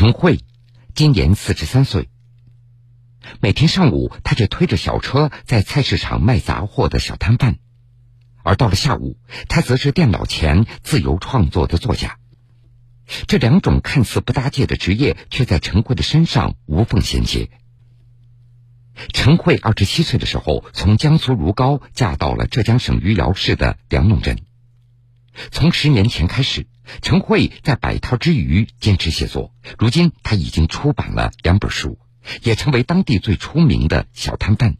[0.00, 0.40] 陈慧
[0.94, 2.08] 今年四十三岁。
[3.40, 7.56] 每天上午，他就推着小车在菜市场卖杂货的小摊贩；
[8.42, 12.16] 而到了下午，他则是电脑前自由创作的作家。
[13.26, 17.50] 这两种看似不搭界的职业，却在陈慧的身上无缝衔接。
[19.12, 24.38] 陈慧二十七岁的时候，从江苏如皋嫁到了浙江省余姚市的梁弄镇。
[25.50, 26.66] 从十年前开始，
[27.02, 29.52] 陈慧在摆摊之余坚持写作。
[29.78, 31.98] 如今，他已经出版了两本书，
[32.42, 34.76] 也成为当地最出名的小摊贩。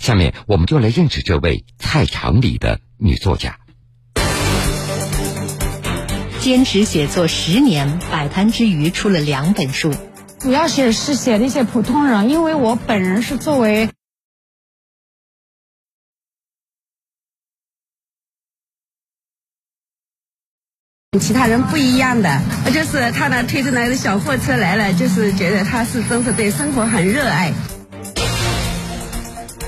[0.00, 3.58] 下面，我们就来认识这位菜场里的女作家。
[6.40, 9.94] 坚持写作十年，摆摊之余出了两本书。
[10.38, 13.88] 主要写是写的一些普通人，因为我本人是作为。
[21.18, 22.40] 其他人不一样的，
[22.72, 27.52] 就是他呢推着那个小货车来了，就是觉得他是真是对生活很热爱。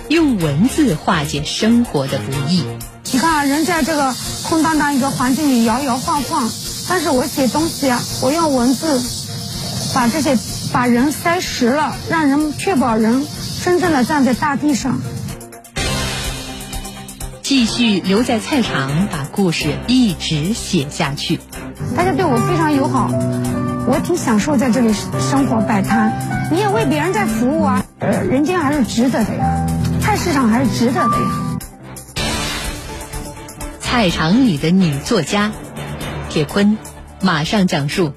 [0.08, 2.64] 用文字化解生活的不易。
[3.12, 4.14] 你看啊，人在这个
[4.48, 6.50] 空荡荡一个环境里摇摇晃晃，
[6.88, 9.00] 但是我写东西啊，我用文字
[9.94, 10.36] 把这些
[10.72, 13.26] 把人塞实了，让人确保人
[13.64, 15.00] 真正的站在大地上。
[17.48, 21.38] 继续留在菜场，把故事一直写下去。
[21.96, 23.08] 大家对我非常友好，
[23.86, 26.12] 我挺享受在这里生活摆摊。
[26.50, 29.64] 你也为别人在服务啊，呃，人间还是值得的呀，
[30.00, 31.58] 菜市场还是值得的呀。
[33.78, 35.52] 菜场里的女作家，
[36.28, 36.76] 铁坤，
[37.22, 38.12] 马上讲述。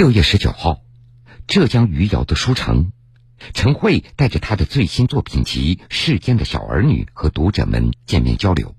[0.00, 0.80] 六月十九号，
[1.46, 2.90] 浙江余姚的书城，
[3.52, 8.74] 陈慧带着她的最新作品集《世间的小儿女》和读者们见面交流。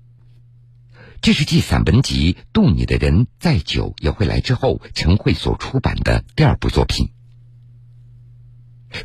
[1.20, 7.10] 这是继散文集《渡你的人再久也会来》之后，陈慧所出版的第二部作品。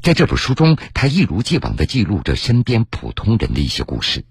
[0.02, 4.26] 在这本书中，他一如既往的记录着身边普通人的一些故事。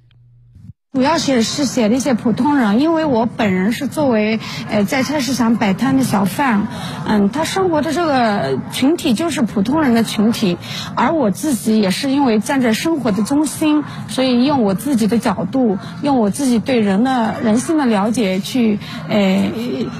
[0.97, 4.41] 主要写是写那些普通人，因为我本人是作为
[4.71, 6.69] 呃在菜市场摆摊的小贩，
[7.07, 10.57] 嗯，他生活的这个群体就是普通人的群体，
[10.95, 18.79] 而我自己也是因为站在生活的中心，所以用我自己的角度，用我自己对人的人性的了解去
[19.11, 19.53] 呃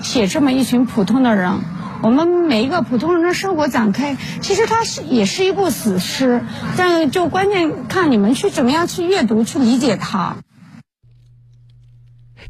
[0.03, 1.59] 写这么一群普通的人。
[2.01, 6.41] 我们每一个普通人的生活展开，其实它是也是一部史诗，
[6.79, 10.37] 但就关键看你们去怎么样去阅读去理解它。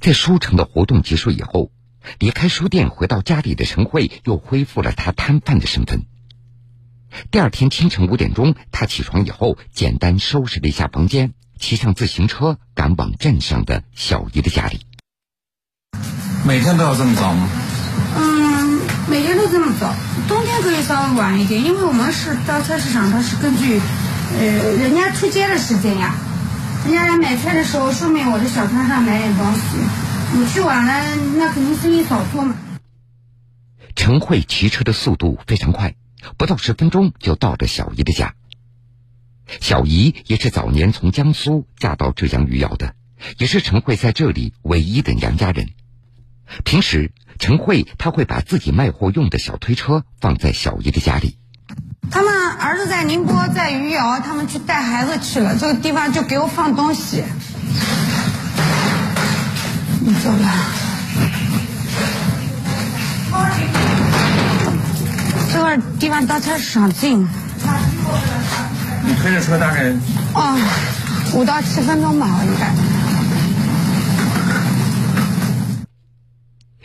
[0.01, 1.71] 在书城的活动结束以后，
[2.19, 6.07] 离开书店回到家里的陈慧又恢复了她摊贩的身份。
[7.31, 14.81] 第二天清晨五点钟，他起床以后，简单收拾了一下房间，骑上自行车赶往镇上的小姨的家里。
[16.45, 17.49] 每天都要这么早吗？
[18.19, 19.95] 嗯，每天都这么早，
[20.29, 23.81] 冬天可以稍微晚一点，因为我们是到菜市场，它是根据
[24.39, 24.47] 呃
[24.77, 26.15] 人家出街的时间呀。
[26.87, 29.61] 人家来买菜的时候，顺便我的小摊上买点东西。
[30.39, 32.57] 你去晚了，那肯定生意少做嘛。
[33.97, 35.97] 陈慧骑车的速度非常快，
[36.37, 38.37] 不到十分钟就到了小姨的家。
[39.61, 42.95] 小姨也是早年从江苏嫁到浙江余姚的，
[43.39, 45.71] 也是陈慧在这里唯一的娘家人。
[46.65, 47.11] 平时，
[47.41, 51.37] 陈慧她会把自己卖货用的小推车放在小姨的家里。
[52.11, 55.57] 他们儿子在宁波，在余姚，他们去带孩子去了。
[55.57, 57.25] 这个地方就给我放东西。
[60.01, 60.49] 你走了。
[65.53, 67.29] 这个地方到菜市场近。
[69.05, 69.93] 你推着车大概？
[70.35, 70.59] 哦，
[71.35, 72.75] 五到七分钟吧，应该。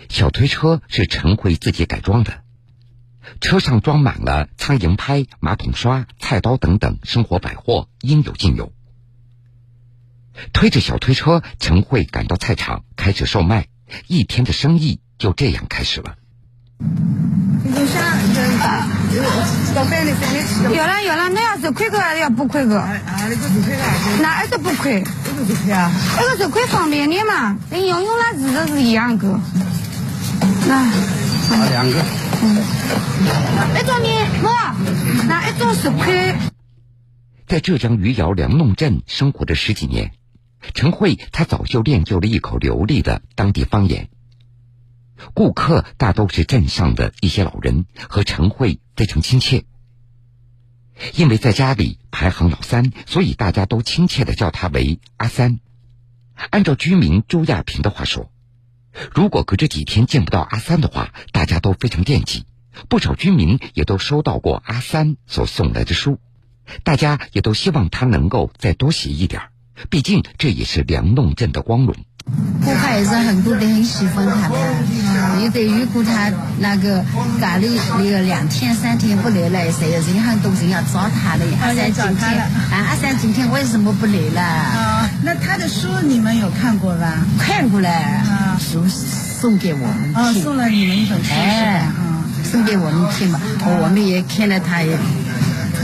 [0.09, 2.33] 小推车是陈慧自己改装的。
[3.39, 8.72] 车上装满了苍蝇拍、马桶刷、菜刀等等生活百货，应有尽有。
[10.53, 13.67] 推着小推车，陈慧赶到菜场开始售卖，
[14.07, 16.16] 一天的生意就这样开始了。
[20.73, 22.84] 有了有了，那要是亏个还是要不亏个？
[24.19, 25.03] 那还是不亏。
[26.17, 29.39] 那个是亏方便的嘛，跟用用那日子是一样个。
[30.67, 30.91] 那
[31.69, 32.03] 两个。
[32.41, 34.09] 一种呢，
[34.41, 36.35] 我那一种是亏。
[37.46, 40.14] 在浙江余姚梁弄镇生活了十几年，
[40.73, 44.09] 陈慧她早就练就了一口流利的当地方言。
[45.35, 49.66] 顾客大都是镇上的一些老人，和陈慧非常亲切。
[51.14, 55.59] 因为在家里排行老三，所以大家都亲切的叫他为阿三。
[56.49, 58.32] 按照居民周亚平的话说，
[59.14, 62.46] 如果隔着几天见不到阿三的话，大家都非常惦记。
[62.88, 66.20] 不少居民也都收到过阿三所送来的书，
[66.84, 69.41] 大家也都希望他能够再多写一点
[69.89, 71.95] 毕竟这也是梁弄镇的光荣。
[72.63, 77.03] 我还是很多的很喜欢他的，有的如果他那个
[77.41, 77.67] 家里
[77.97, 81.45] 那个两天三天不来了，谁有人很多人要找他的。
[81.59, 82.39] 阿三今天，
[82.72, 84.41] 啊，阿三今天为什么不来了？
[84.41, 87.25] 啊，那他的书你们有看过吧？
[87.39, 90.13] 看过了，啊，书送给我们。
[90.16, 91.93] 哦，送了你们一本书是吧？
[92.43, 93.41] 送给我们听嘛，
[93.81, 94.95] 我们也看了他也，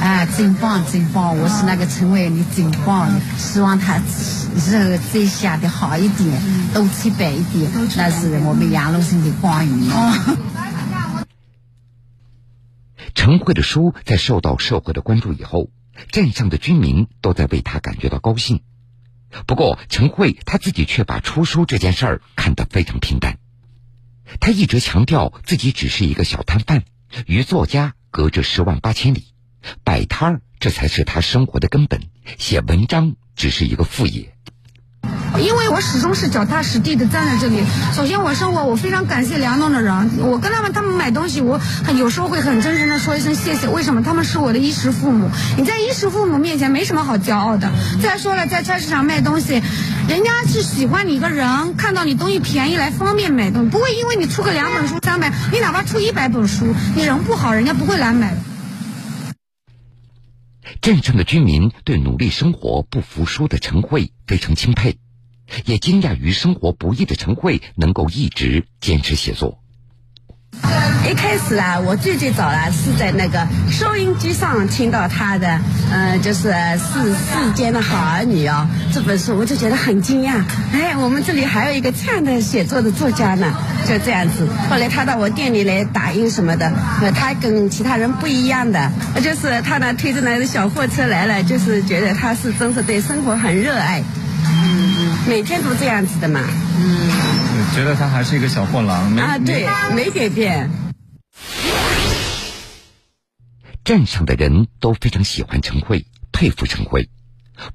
[0.02, 1.38] 啊，真棒真棒！
[1.38, 3.10] 我是那个陈伟，你真棒！
[3.38, 6.42] 希望他日后再写的好一点，
[6.74, 10.38] 多出版一点，那是我们杨老生的光荣。
[13.16, 15.70] 陈慧的书在受到社会的关注以后，
[16.12, 18.62] 镇上的居民都在为他感觉到高兴。
[19.46, 23.38] 不过，陈慧他自己却把出书这件事儿看得非常平淡。
[24.40, 26.84] 他一直强调自己只是一个小摊贩，
[27.26, 29.27] 与作家隔着十万八千里，
[29.84, 32.02] 摆摊儿这才是他生活的根本，
[32.38, 34.34] 写文章只是一个副业。
[35.40, 37.64] 因为我始终是脚踏实地的站在这里。
[37.94, 43.68] 首先，我生活我非常感谢梁东的人，我跟他们他们买东西，我很有时候会很真诚的说一声谢谢。
[43.68, 44.02] 为什么？
[44.02, 45.30] 他们是我的衣食父母。
[45.58, 47.72] 你在衣食父母面前没什么好骄傲的。
[48.02, 49.62] 再说了，在菜市场卖东西，
[50.10, 58.36] 人家是喜欢你一个人，看到你东西便宜来方便买东西，不会因为你出个两本书三百，你哪怕出一百本书，你人不好，人家不会来买。
[60.88, 64.96] 镇上的居民对努力生活不服输的陈慧非常钦佩。
[65.66, 69.62] 也惊讶于生活不易的陈慧能够一直坚持写作。
[71.10, 75.60] 一开始啊，我最最早啊是在那个收音机上听到他的，
[75.90, 80.44] 嗯，就是《世世间的好儿女》哦，这本书我就觉得很惊讶。
[80.74, 83.54] 哎，我们这里还有一个这样的写作的作家呢，
[83.88, 84.46] 就这样子。
[84.70, 86.70] 后来他到我店里来打印什么的，
[87.16, 88.92] 他跟其他人不一样的，
[89.24, 94.04] 就是他呢推着那个小货车来了，就是觉得他是真是对生活很热爱。
[94.46, 96.40] 嗯每天都这样子的嘛，
[96.80, 97.12] 嗯，
[97.78, 100.72] 觉得他还是一个小货郎啊，对，没改变。
[103.84, 107.12] 镇上的人都非常喜欢陈慧，佩服陈慧，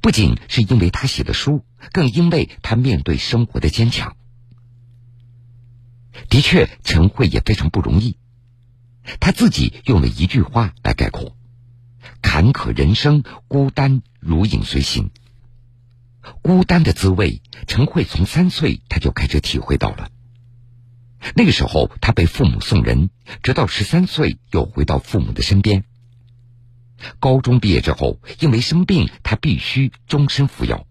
[0.00, 4.16] 不仅是因为他写的书，更因为他面对生活的坚强。
[6.28, 8.16] 的确，陈慧也非常不容易，
[9.20, 11.36] 他自己用了一句话来概括：
[12.20, 15.12] 坎坷人生，孤单如影随形。
[16.42, 20.10] 孤单的滋味，陈慧从三岁他就开始体会到了。
[21.34, 23.10] 那个时候，他被父母送人，
[23.42, 25.84] 直到十三岁又回到父母的身边。
[27.18, 30.86] 高中毕业之后，因为生病，他必须终身服药。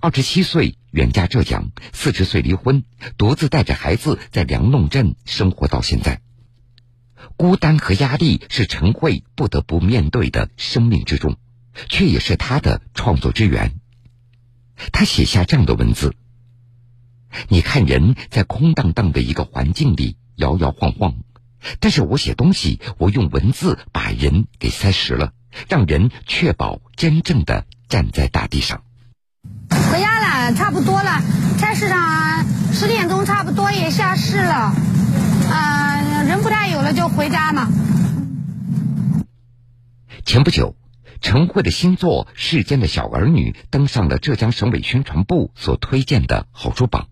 [0.00, 2.84] 二十七岁远嫁浙江，四十岁离婚，
[3.16, 6.20] 独自带着孩子在梁弄镇生活到现在。
[7.36, 11.36] 孤单和压力是陈慧不得不面对的生命之中，
[11.88, 13.80] 却也是他的创作之源。
[14.92, 16.14] 他写下这样的文字
[17.48, 21.14] ：“你看，人在空荡荡的一个环境里摇摇晃晃，
[21.80, 25.32] 但是我写东西，我用文字把人给塞实了，
[25.68, 28.82] 让人确保真正的站在大地上。”
[29.90, 31.22] 回家了，差不多了。
[31.58, 34.74] 菜市场十点钟差不多也下市了，
[35.50, 37.68] 啊，人不太有了，就回家嘛。
[40.24, 40.74] 前不久。
[41.20, 47.08] 陈慧的新作《世间的小儿女》登上了浙江省委宣传部所推荐的好书榜，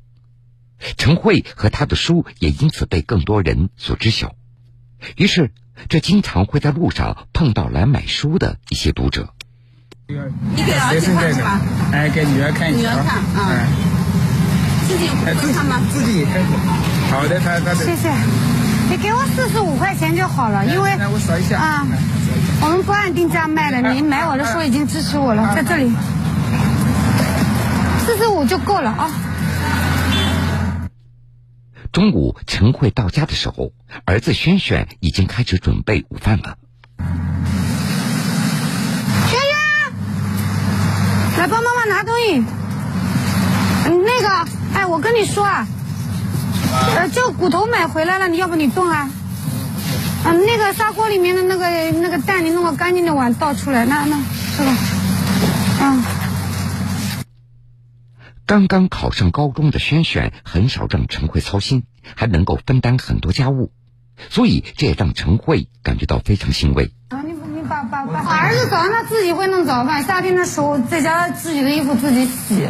[0.97, 4.35] 陈慧和他的书也因此被更多人所知晓。
[5.17, 5.51] 于是，
[5.89, 9.33] 这经常会在路上碰到来买书的一些读者。
[10.09, 11.61] 你给儿子看是吧？
[11.93, 12.91] 哎，给女儿看一下。
[12.93, 13.67] 女儿看啊。
[14.87, 15.81] 自己会看吗？
[15.91, 16.43] 自己也看。
[17.11, 17.73] 好的，他他。
[17.75, 18.11] 谢谢。
[18.91, 21.87] 你给我四十五块钱就好了，因为我扫一下啊。
[22.63, 25.93] 我们不按定价卖了，您买我的书已经支持我了，在这里，
[28.07, 29.11] 四十五就够了啊。
[31.91, 33.73] 中午，陈慧到家的时候，
[34.05, 36.57] 儿子轩轩已经开始准备午饭了。
[39.29, 39.51] 轩轩，
[41.39, 42.43] 来帮妈妈拿东西。
[43.85, 44.29] 那个，
[44.75, 45.67] 哎，我跟你说啊，
[46.97, 49.11] 呃，这个骨头买回来了，你要不你炖啊？
[50.25, 54.17] 嗯，那个砂锅里面的那个那个蛋，你弄个干净的碗倒出来，那那
[54.57, 54.71] 这个，
[55.83, 56.03] 嗯。
[58.47, 63.73] 刚刚考上高中的轩轩很少让陈慧操心，还能够分担很多家务，
[64.29, 66.93] 所以这也让陈慧感觉到非常欣慰。
[67.09, 72.69] 啊，你你把把把儿子早上他自己会弄早饭，夏天的时候在家自己的衣服自己洗，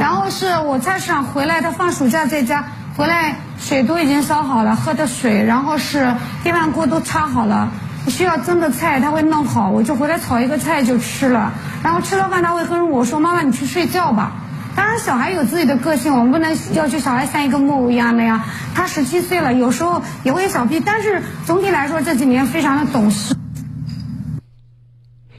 [0.00, 7.72] 然后是我菜市场回来，他放暑假在家回来，水都已经烧好了，喝的水，然后是电饭锅都插好了，
[8.08, 14.34] 需要蒸的菜他会弄好，我就回来炒一个菜就吃了，然后吃了饭他会跟我说：“妈妈，你去睡觉吧。”
[14.76, 18.44] 当然，小孩有自己的个性，我们不能要求小孩像一个木偶一样的呀。
[18.74, 23.34] 他十七岁了，有时候也会小屁，但是总体来说这几年非常的懂事。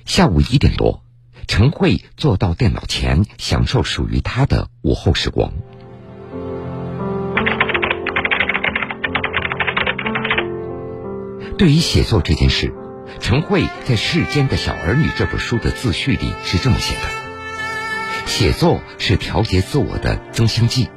[0.04, 1.04] 下午一点多，
[1.48, 5.52] 陈慧坐到电脑前，享受属于她的午后时光。
[11.62, 12.74] 对于写作这件事，
[13.20, 17.02] 陈慧在《世间的小儿女》这本书的自序里是这么写的。
[18.26, 20.90] 写作是调节自我的增香剂，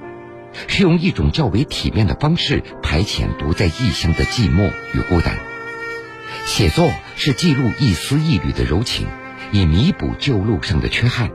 [0.67, 5.37] 是用一种较为体面的方式排遣独在异乡的寂寞与孤单。
[6.47, 9.07] 写作是记录一丝一缕的柔情，
[9.53, 11.29] 以弥补旧路上的缺憾；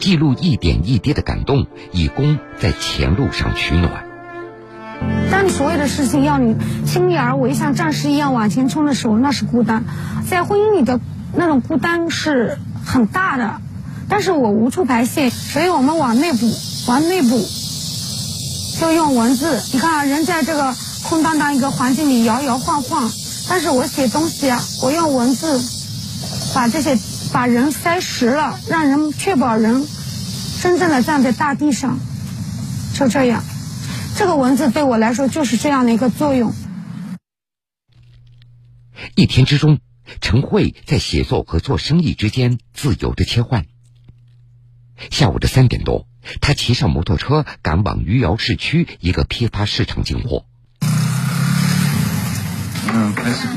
[0.00, 4.08] 记录一点一滴的感动，以供在前路上取暖。
[5.30, 9.84] 当你所有的事情要你亲力而为，像战士一样往前冲的时候，那是孤单。
[10.28, 11.00] 在婚姻里的
[11.34, 13.60] 那种孤单是很大的。
[14.06, 16.52] 但是我无处排泄，所以我们往内部，
[16.86, 17.42] 往内部，
[18.78, 19.58] 就用文字。
[19.72, 20.74] 你看啊，人在这个
[21.08, 23.10] 空荡荡一个环境里摇摇晃晃，
[23.48, 25.58] 但是我写东西啊，我用文字
[26.54, 26.98] 把这些
[27.32, 29.86] 把人塞实了，让人确保人
[30.60, 31.98] 真正的站在大地上，
[32.92, 33.42] 就这样。
[34.16, 36.54] 这个文字对我来说就是这样的一个作用。
[39.16, 39.80] 一天之中，
[40.20, 43.66] 陈慧在写作和做生意之间自由的切换。
[45.10, 46.06] 下午的三点多，
[46.40, 50.46] 他骑上摩托车赶往余姚市区一个批发市场进货。
[52.92, 53.48] 嗯，开始。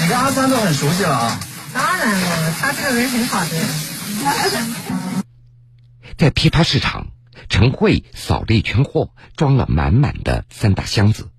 [0.00, 1.40] 你跟阿三都很熟悉了啊？
[1.74, 3.50] 当然了，他这个人很好的。
[6.16, 7.08] 在批发市场，
[7.48, 11.30] 陈慧扫了一圈货，装了满满的三大箱子。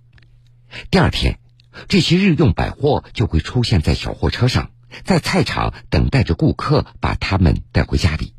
[0.92, 1.40] 第二天，
[1.88, 4.72] 这些日用百货就会出现在小货车上。
[5.06, 8.34] 在菜场等待着顾客把他们带回家里。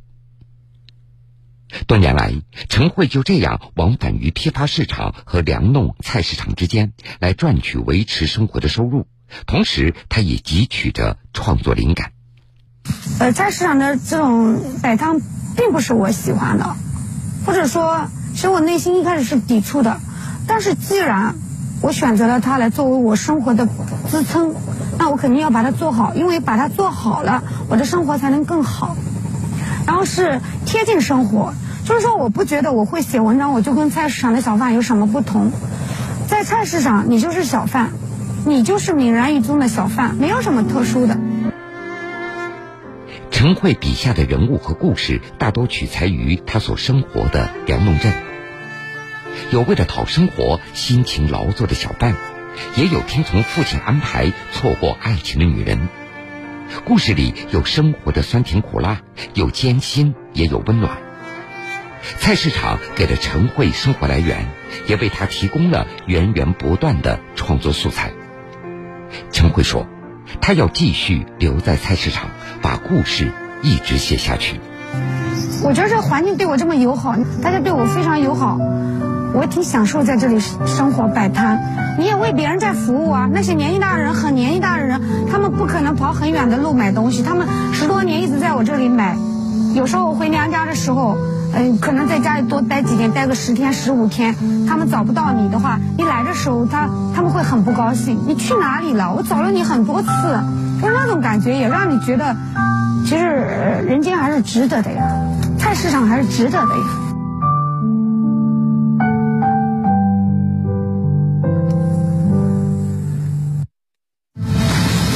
[1.86, 2.34] 多年来，
[2.68, 9.06] 陈慧就这样往返于批发市场和粮弄菜市场之间，来赚取维持生活的收入。
[9.46, 12.12] 同时，他也汲取着创作灵感。
[13.20, 15.20] 呃，菜市场的这种摆摊
[15.56, 16.74] 并不是我喜欢的，
[17.47, 19.99] 或者说，其实我内心一开始是抵触的。
[20.47, 21.35] 但是，既然
[21.80, 23.68] 我选择了它来作为我生活的
[24.11, 24.54] 支撑。
[24.99, 28.97] 那我肯定要把它做好，因为把它做好了，我的生活才能更好。
[29.87, 31.54] 然后是贴近生活，
[31.87, 35.52] 就是说，我不觉得我会写文章，我就跟菜市场的小贩有什么不同。
[36.28, 37.92] 在菜市场，你就是小贩，
[38.44, 41.16] 你就是泯然一众的小贩，没有什么特殊的。
[43.40, 48.12] 陈慧笔下的人物和故事大多取材于他所生活的梁弄镇，
[49.50, 52.14] 有为了讨生活辛勤劳作的小贩。
[52.76, 55.88] 也有听从父亲安排错过爱情的女人，
[56.85, 59.00] 故事里有生活的酸甜苦辣，
[59.32, 60.99] 有艰辛，也有温暖。
[62.18, 64.49] 菜市场给了陈慧生活来源，
[64.87, 68.12] 也为她提供了源源不断的创作素材。
[69.32, 69.88] 陈慧说
[70.42, 72.28] ：“她要继续留在菜市场，
[72.62, 73.31] 把故事
[73.62, 74.61] 一直写下去。”
[75.62, 78.59] 我觉得这环境对我这么友好，大家对我非常友好。
[79.33, 83.29] 我挺享受在这里生活摆摊，你也为别人在服务啊。
[83.33, 85.00] 那些年纪大的人，很年纪大的人，
[85.31, 89.17] 他们不可能跑很远的路买东西，他们十多年一直在我这里买。
[89.75, 91.17] 有时候我回娘家的时候，
[91.55, 94.35] 嗯，可能在家里多待几天，待个十天十五天，
[94.67, 98.19] 他们找不到你的话，你来的时候，他他们会很不高兴。
[98.26, 99.12] 你去哪里了？
[99.12, 100.09] 我找了你很多次，
[100.80, 102.34] 就那种感觉也让你觉得，
[103.04, 105.02] 其实人间还是值得的呀，
[105.58, 106.84] 菜市场还是值得的呀。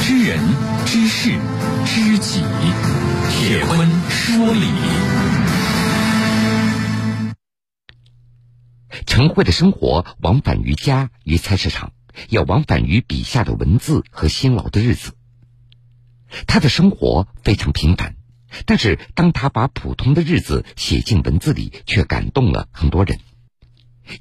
[0.03, 0.39] 知人、
[0.85, 1.31] 知事、
[1.85, 2.43] 知己，
[3.31, 4.69] 铁坤说理
[9.07, 11.91] 陈慧的生活往返于家与菜市场，
[12.29, 15.13] 也往返于笔下的文字和辛劳的日子。
[16.47, 18.15] 他的生活非常平凡，
[18.65, 23.19] 但是当他把普通的日子写进文字里，却感动了很多人。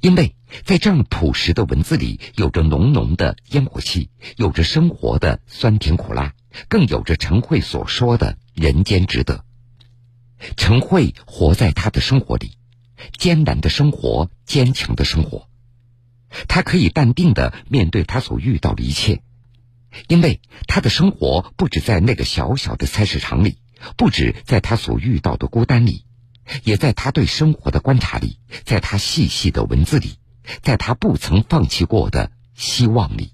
[0.01, 6.35] 因为在这样朴实的文字里，有着浓浓的烟火气，有着生活的酸甜苦辣，
[6.69, 9.45] 更有着陈慧所说的人间值得。
[10.57, 12.57] 陈慧活在他的生活里。
[13.19, 15.49] 艰难的生活，坚强的生活，
[16.49, 19.21] 他可以淡定的面对他所遇到的一切。
[20.09, 23.59] 因为他的生活不止在那个小小的菜市场里，
[23.97, 26.05] 不止在他所遇到的孤单里，
[26.63, 30.17] 也在他对生活的观察里，在他细细的文字里，
[30.63, 33.33] 在他不曾放弃过的希望里。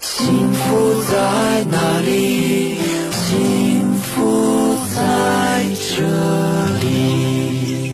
[0.00, 2.76] 幸福在哪里？
[3.10, 5.64] 幸福在
[5.96, 7.92] 这里。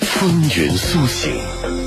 [0.00, 1.32] 风云苏醒，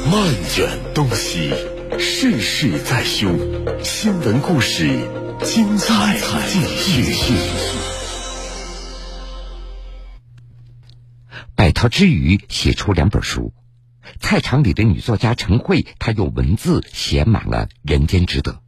[0.09, 1.53] 漫卷东西，
[2.01, 3.38] 世事在胸，
[3.84, 4.88] 新闻故事。
[5.44, 6.62] 精彩继
[7.03, 7.34] 续。
[11.56, 13.53] 百淘之余写出两本书，
[14.22, 18.62] 菜场里的女作家陈慧，她用文字写满了人间值得。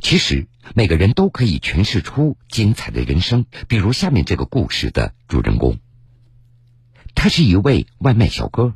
[0.00, 5.78] 其实每个人都可以诠释出精彩的人生，比如下面这个故事的主人公，
[7.16, 8.74] 他是一位外卖小哥，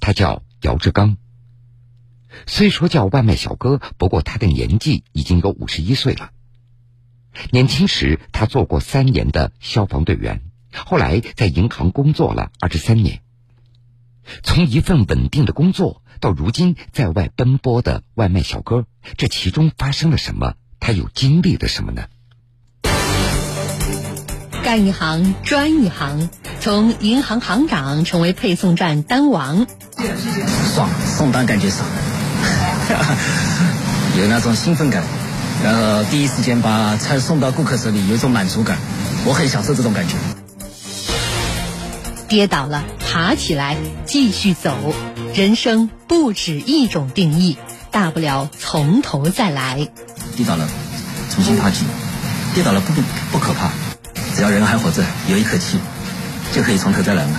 [0.00, 1.18] 他叫姚志刚。
[2.46, 6.30] 虽说叫外卖小哥，不过他的年纪已经有五十一岁了。
[7.50, 13.20] 年轻时，他做过三年的消防队员，后来在银行工作了二十三年。
[14.42, 18.86] 从一份稳定的工作到如今在外奔波的外卖小哥，
[19.16, 20.54] 这其中发生了什么？
[20.80, 22.06] 他又经历了什么呢？
[24.62, 29.66] 干一行专一行，从银行行长成为配送站单王，
[30.74, 31.86] 爽，送单感觉爽，
[34.18, 35.02] 有那种兴奋感。
[35.62, 38.76] 然后第一时间把菜送到顾客手里，有一种满足感，
[39.24, 40.14] 我很享受这种感觉。
[42.28, 44.76] 跌倒了，爬起来，继续走。
[45.34, 47.56] 人生不止一种定义，
[47.90, 49.88] 大不了从头再来。
[50.36, 50.68] 跌倒了，
[51.30, 51.84] 重新爬起。
[52.54, 53.70] 跌倒了不不不可怕，
[54.36, 55.78] 只要人还活着，有一口气，
[56.52, 57.36] 就可以从头再来嘛。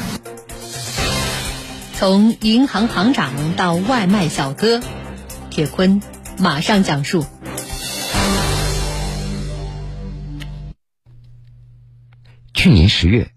[1.97, 4.81] 从银行行长到外卖小哥，
[5.55, 6.01] 铁坤
[6.37, 7.25] 马上讲述。
[12.53, 13.31] 去年十月，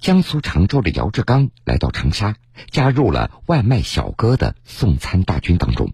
[0.00, 2.36] 江苏常州的姚志刚来到长沙，
[2.70, 5.92] 加入了外卖小哥的送餐大军当中。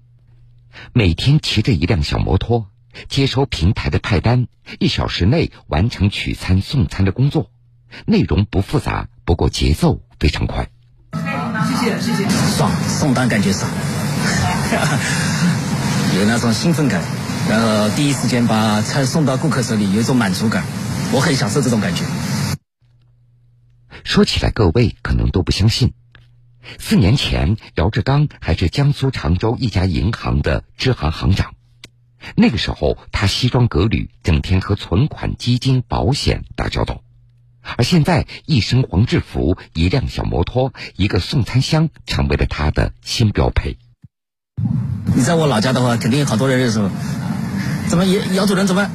[0.93, 2.67] 每天骑着一辆小摩托，
[3.09, 4.49] 接收平台的派单，
[4.81, 7.51] 一小时内完成取餐送餐的工作。
[8.05, 10.69] 内容不复杂，不过节奏非常快。
[11.15, 13.71] 谢谢谢谢，爽，送单感觉爽，
[16.16, 17.03] 有那种兴奋感。
[17.48, 20.64] 然后第一时间把菜送到顾客手里，有一种满足感，
[21.12, 22.05] 我很享受这种感觉。
[24.05, 25.92] 说起来，各位可能都不相信。
[26.79, 31.55] 四年前，姚志刚还是江苏常州一家银行的支行行长。
[32.37, 37.03] 那个时候，他西装革履，整天和存款基金、保险打交道。
[37.77, 43.77] 而现在，一身黄制服，一辆小摩托，一个送餐箱，成为了他的新标配。
[45.17, 46.90] 你在我老家的话，肯定好多人认识我。
[47.88, 48.90] 怎么，姚姚主任怎么？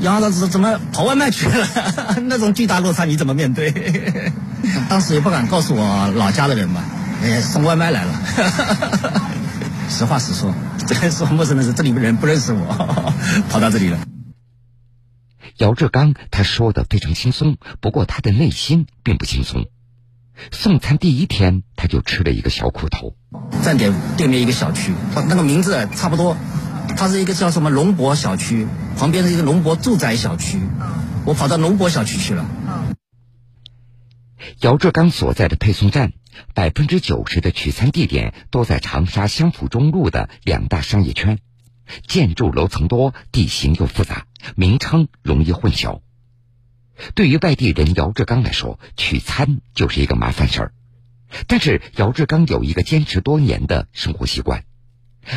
[0.00, 1.66] 杨老师怎么跑外卖去了？
[2.26, 3.70] 那种巨大落差你怎么面对？
[4.90, 6.82] 当时也不敢告诉我老家的人吧，
[7.22, 8.12] 哎，送外卖来了。
[9.88, 10.52] 实话实说，
[10.88, 13.14] 这说陌生的是这里面人不认识我，
[13.48, 13.98] 跑到这里了。
[15.58, 19.66] 姚志刚他说的非常轻松，不过他的内心并不轻松。
[20.50, 23.16] 送餐第一天他就吃了一个小苦头。
[23.62, 26.36] 站点对面一个小区，那个名字差不多。
[26.96, 30.60] 它是一个叫什么龙博小区，旁边是一个龙博住宅小区，
[31.24, 32.46] 我跑到龙博小区去了。
[34.60, 36.12] 姚志刚所在的配送站，
[36.54, 41.38] 百分之九十的取餐地点都在长沙湘府中路的两大商业圈，
[42.06, 46.03] 建筑楼层多，地形又复杂，名称容易混淆。
[47.14, 50.72] 对于外地人姚志刚来说，取餐就是一个麻烦事儿。
[51.48, 54.64] 但是姚志刚有一个坚持多年的生活习惯。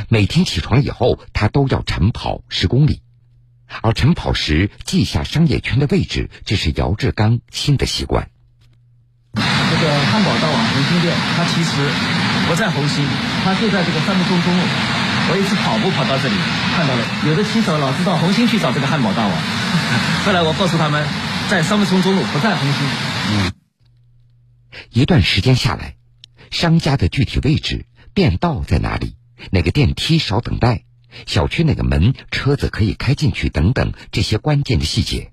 [0.10, 3.02] 每天起床以后，他都要晨跑十公里，
[3.82, 8.30] 而晨跑时记下商业圈的位置，这是姚志刚新的习惯。
[9.34, 11.72] 这个汉堡大王红星店，它其实
[12.48, 13.06] 不在红星，
[13.44, 14.64] 它就在这个三木中中路。
[15.30, 16.36] 我一次跑步跑到这里，
[16.76, 19.32] 看到了有的骑手老是到红星去找这个汉堡大王，
[20.26, 21.04] 后来我告诉他们，
[21.50, 22.82] 在三木中中路，不在红星。
[23.32, 23.54] 嗯，
[24.92, 25.96] 一段时间下来，
[26.52, 29.16] 商家的具体位置、便道在哪里？
[29.52, 30.84] 哪个电梯少等待？
[31.26, 33.48] 小区哪个门车子可以开进去？
[33.48, 35.32] 等等这些关键的细节，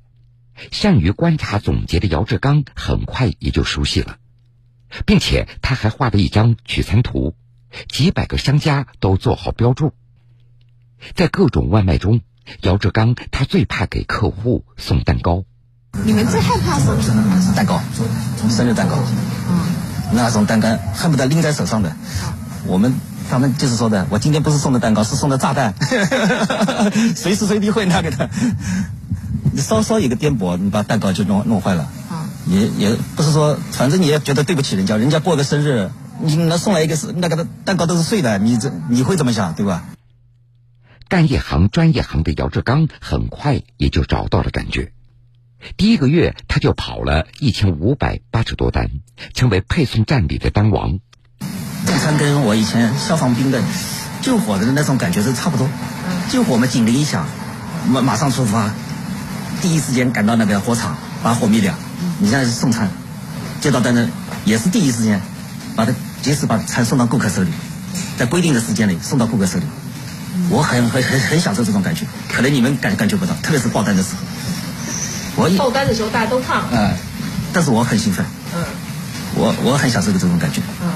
[0.70, 4.18] 善于观察总结的姚志刚很快也就熟悉了，
[5.06, 7.34] 并且他还画了一张取餐图，
[7.88, 9.92] 几百个商家都做好标注。
[11.14, 12.20] 在各种外卖中，
[12.62, 15.44] 姚志刚他最怕给客户送蛋糕。
[16.02, 17.54] 你们最害怕什么？
[17.54, 17.80] 蛋糕，
[18.50, 18.96] 生日蛋糕。
[19.48, 19.60] 嗯，
[20.12, 21.94] 那种蛋糕恨不得拎在手上的。
[22.66, 22.94] 我们
[23.30, 25.74] 他们就是说的，我今天不是送的蛋糕，是送的炸弹，
[27.14, 28.28] 随时随地会那个的。
[29.52, 31.84] 你稍稍一个颠簸，你把蛋糕就弄弄坏了。
[32.10, 39.84] 啊，也也不是说，反正你也觉得对不起人家，人家过个生日，你那送来一个是那个蛋糕都是碎的，你这你会怎么想，对吧？
[41.06, 44.90] 干一行专一行的姚志刚很快也就找到了感觉，
[45.76, 48.90] 第一个月他就跑了一千五百八十多单，
[49.34, 50.98] 成为配送站里的单王。
[51.86, 53.62] 送餐跟我以前消防兵的
[54.20, 55.68] 救火的那种感觉是差不多，
[56.30, 57.26] 救火嘛警铃一响，
[57.88, 58.72] 马马上出发，
[59.60, 61.74] 第一时间赶到那个火场把火灭掉。
[62.18, 62.90] 你现在是送餐，
[63.60, 64.08] 接到单子
[64.44, 65.20] 也是第一时间
[65.74, 67.50] 把它及时把餐送到顾客手里，
[68.16, 69.64] 在规定的时间内送到顾客手里。
[70.50, 74.22] 我很很很很享受这种感觉，可能你们感感觉不到，特别是爆单的时候。
[75.36, 76.62] 我爆单的时候大家都怕。
[76.70, 76.96] 嗯，
[77.52, 78.24] 但是我很兴奋。
[78.54, 78.64] 嗯，
[79.36, 80.60] 我我很享受这种感觉。
[80.82, 80.92] 嗯，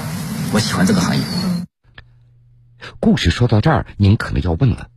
[0.53, 1.23] 我喜欢这个行业。
[2.99, 4.89] 故事说到这儿，您可能要问了：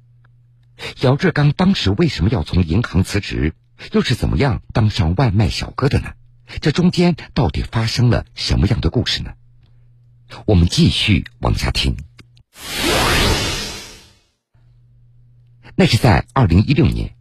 [1.01, 3.55] 姚志刚当时为什么要从银行辞职？
[3.91, 6.13] 又是怎么样当上外卖小哥的呢？
[6.61, 9.33] 这中间到底发生了什么样的故事呢？
[10.47, 11.97] 我们继续往下听。
[15.75, 17.15] 那是在二零一六年，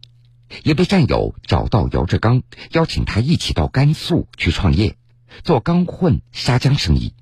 [0.62, 4.96] 一位战友找到姚志刚，邀请他一起到甘肃去创业，
[5.44, 7.14] 做钢混砂浆生意。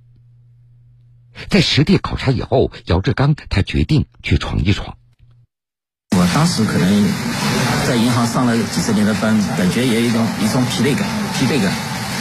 [1.48, 4.96] 在实地考察以后，姚志刚他决定去闯一闯。
[6.16, 7.08] 我当时可能
[7.86, 11.72] 在银行上了几十年的班，感觉也有一种一种疲累感，疲惫感，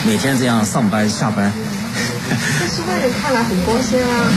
[0.06, 1.52] 每天这样上班下班。
[2.30, 4.30] 但是外人 看来很光鲜啊，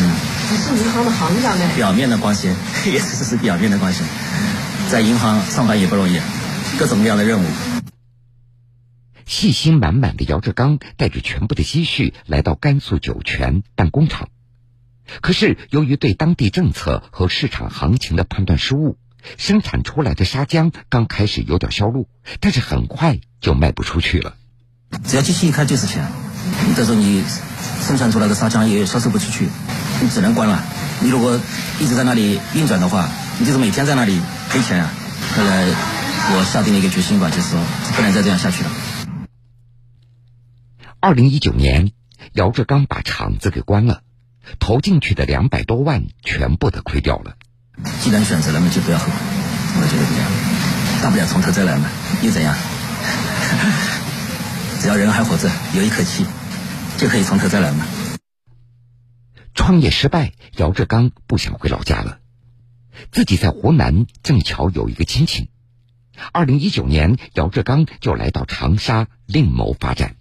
[0.52, 1.70] 你是银行的行长呢。
[1.76, 2.56] 表面的光鲜，
[2.92, 4.04] 也只是表面的光鲜。
[4.90, 6.20] 在银行上班也不容易，
[6.84, 7.46] 各种各样的任务。
[9.26, 14.28] 信心满满的姚志刚带着全部的积蓄来到甘肃酒泉办工厂，
[15.22, 18.98] 可是由于对当地政策和市场行情的判断失误，
[19.38, 22.10] 生产出来的砂浆刚开始有点销路，
[22.42, 24.36] 但是很快就卖不出去了。
[25.06, 26.06] 只要机器一开就是钱，
[26.76, 27.24] 这时候你
[27.88, 29.48] 生产出来的砂浆也销售不出去，
[30.02, 30.62] 你只能关了。
[31.00, 31.40] 你如果
[31.80, 33.08] 一直在那里运转的话，
[33.40, 34.20] 你就是每天在那里。
[34.50, 34.92] 赔钱啊！
[35.36, 35.66] 后来
[36.26, 37.60] 我下定了一个决心吧，就是说
[37.96, 38.72] 不能再这样下去了。
[41.00, 41.92] 二零一九年，
[42.32, 44.04] 姚志刚把厂子给关了，
[44.60, 47.36] 投进去的两百多万全部都亏掉了。
[48.02, 49.12] 既然选择了，那就不要后悔。
[49.76, 50.32] 我觉得这样，
[51.04, 51.90] 大不了从头再来嘛，
[52.22, 52.56] 又怎样？
[54.82, 56.26] 只要人还活着，有一口气，
[56.98, 57.86] 就可以从头再来嘛。
[59.54, 62.20] 创业失败，姚志刚不想回老家了。
[63.12, 65.50] 自己在湖南正巧有一个亲戚。
[66.32, 70.16] 二零一九年，姚志刚就来到长沙另谋发展。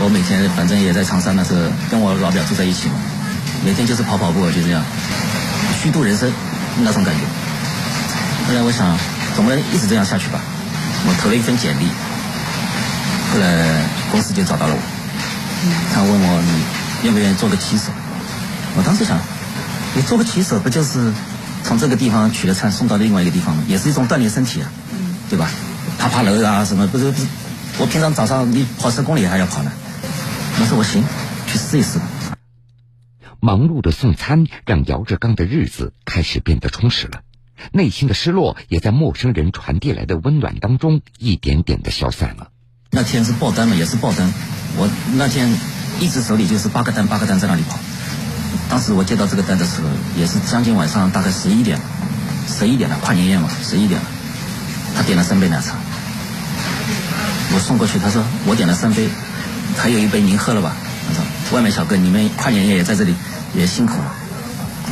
[0.00, 2.94] 我每天反正也在长沙，那时候跟我老表住在一起嘛，
[3.64, 4.82] 每天就是跑跑步，就这样
[5.80, 6.32] 虚度人生
[6.82, 7.20] 那种感觉。
[8.48, 8.98] 后来我想，
[9.36, 10.40] 总不能一直这样下去吧？
[11.06, 11.86] 我投了一份简历，
[13.32, 14.80] 后来公司就找到了我，
[15.94, 17.92] 他问我你愿不愿意做个骑手？
[18.76, 19.18] 我当时想，
[19.94, 21.12] 你做个骑手不就是？
[21.64, 24.70] 从这个地方取了餐送到另外一个地方，也是一种锻炼身体啊，
[25.28, 25.50] 对吧？
[25.98, 27.26] 爬爬楼啊什么，不是不是，
[27.78, 29.72] 我平常早上你跑十公里还要跑呢。
[30.60, 31.02] 我说我行，
[31.46, 31.98] 去试一试。
[33.40, 37.20] 忙碌的送餐让姚志刚的日子开始变得充实了，
[37.72, 42.48] 内心的失落也在陌生人传递来的温暖当中一点点的消散了。
[42.90, 44.32] 那天是爆单嘛，也是爆单。
[44.76, 45.52] 我那天
[46.00, 47.78] 一直手里就是八个单，八个单在那里跑。
[48.68, 51.78] 当时我接到这个单的时候，也是将近晚上，大概十一点，
[52.48, 54.06] 十一点了，跨年夜嘛，十一点了。
[54.94, 55.76] 他点了三杯奶茶，
[57.52, 59.08] 我送过去，他说我点了三杯，
[59.76, 60.76] 还有一杯您喝了吧？
[61.06, 61.24] 他说
[61.56, 63.14] 外卖小哥，你们跨年夜也在这里，
[63.54, 64.14] 也辛苦了。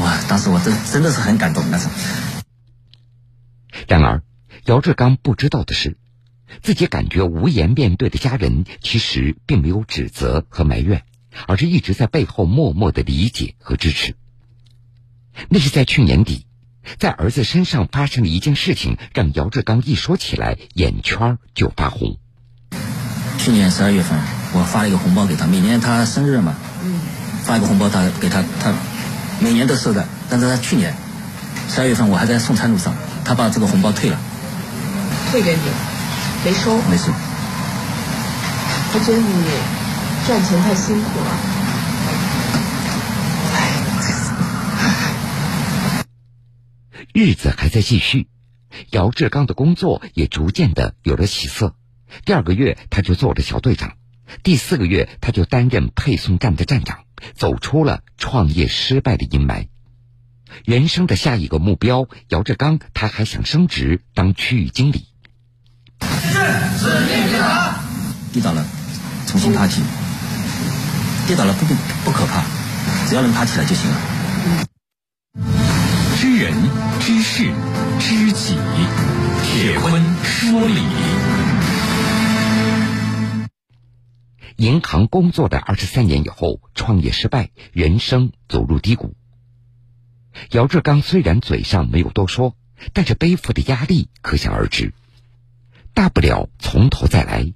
[0.00, 1.88] 哇，当时我真真的是很感动，那是。
[3.88, 4.22] 然而，
[4.66, 5.96] 姚志刚不知道的是，
[6.62, 11.02] 自己感觉无颜面对的家人，其实并没有指责和埋怨。
[11.46, 14.14] 而是一直在背后默默的理解和支持。
[15.50, 16.45] 那是在去年底，
[16.98, 22.16] 在儿子身上发生了一件事情，让姚志刚一说起来眼圈就发红。
[23.38, 24.18] 去年十二月份，
[24.52, 26.98] 我发了一个红包给他，每年他生日嘛，嗯
[27.44, 28.72] 发一个红包他给他，他
[29.40, 30.06] 每年都收的。
[30.28, 30.94] 但是他去年
[31.68, 32.94] 十二月份，我还在送餐路上，
[33.24, 34.18] 他把这个红包退了，
[35.30, 35.60] 退给你，
[36.44, 37.04] 没收，没收。
[38.92, 39.26] 他觉得你。
[40.26, 41.30] 赚钱太辛苦了，
[47.18, 48.28] 日子还在继续，
[48.90, 51.74] 姚志刚的工作也逐渐的有了起色。
[52.26, 53.94] 第二个月他就做了小队长，
[54.42, 59.68] 第四个月他就担任配送站的站长，走出了创业失败的阴霾。
[60.66, 65.06] 人生的下一个目标，姚志刚他还想升职当区域经理。
[68.30, 68.62] 跌倒了，
[69.26, 69.80] 重新爬起。
[71.26, 71.74] 跌倒了不不
[72.04, 72.44] 不可怕，
[73.08, 74.75] 只要能爬起来就行了。
[76.38, 76.52] 人
[77.00, 77.44] 知事
[77.98, 78.56] 知己，
[79.42, 80.82] 铁坤说理。
[84.56, 89.14] 银行工作的二十三年以后，创业失败，人生走入低谷。
[90.50, 92.54] 姚志刚虽然嘴上没有多说，
[92.92, 94.92] 但是背负的压力可想而知。
[95.94, 97.54] 大不了从头再来，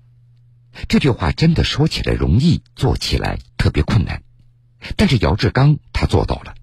[0.88, 4.22] 这句话真的说起来容易，做起来特别困难。
[4.96, 6.54] 但是姚志刚他做到了，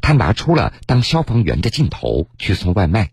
[0.00, 3.12] 他拿出了当消防员的劲头去送外卖，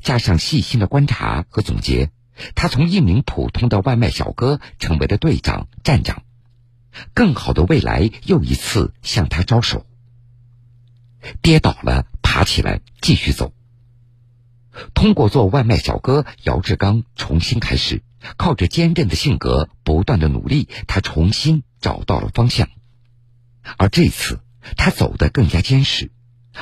[0.00, 2.10] 加上细心的观察和总结，
[2.54, 6.22] 他从一名普通的外卖小哥成为了队长、站长。
[7.12, 9.84] 更好的未来又一次向他招手。
[11.42, 13.52] 跌倒了，爬起来，继续走。
[14.92, 18.02] 通过做外卖小哥，姚志刚重新开始，
[18.36, 22.68] 靠着坚韧的性格，不断的努力，他重新找到了方向。
[23.76, 24.40] 而这次，
[24.76, 26.10] 他走得更加坚实，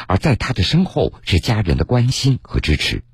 [0.07, 3.05] 而在他的身后是家人的关心和支持，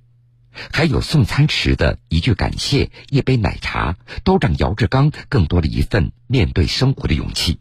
[0.72, 7.60] 还有送餐时的一句感谢、一杯奶茶，都让姚志刚更多了一份面对生活的勇气。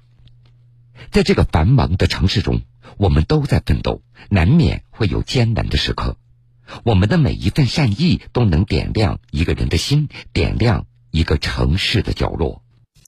[1.12, 2.62] 在这个繁忙的城市中。
[2.96, 6.18] 我们都在奋斗，难免会有艰难的时刻。
[6.84, 12.64] 我们的每一份善意都能点亮一个人的心，点亮一个城市的角落。